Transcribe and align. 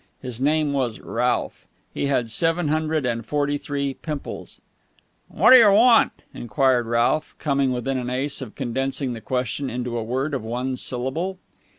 His 0.19 0.41
name 0.41 0.73
was 0.73 0.99
Ralph. 0.99 1.67
He 1.93 2.07
had 2.07 2.31
seven 2.31 2.69
hundred 2.69 3.05
and 3.05 3.23
forty 3.23 3.55
three 3.59 3.93
pimples. 3.93 4.59
"Woddyerwant?" 5.31 6.23
enquired 6.33 6.87
Ralph, 6.87 7.35
coming 7.37 7.71
within 7.71 7.99
an 7.99 8.09
ace 8.09 8.41
of 8.41 8.55
condensing 8.55 9.13
the 9.13 9.21
question 9.21 9.69
into 9.69 9.99
a 9.99 10.03
word 10.03 10.33
of 10.33 10.43
one 10.43 10.75
syllable. 10.75 11.37